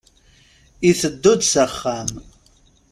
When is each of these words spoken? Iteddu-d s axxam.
Iteddu-d 0.89 1.41
s 1.51 1.53
axxam. 1.65 2.09